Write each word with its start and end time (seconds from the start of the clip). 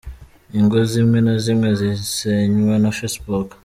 Ingo 0.57 0.77
zimwe 0.91 1.19
na 1.25 1.33
zimwe 1.43 1.69
zisenywa 1.79 2.75
na 2.83 2.89
Facebook. 2.97 3.49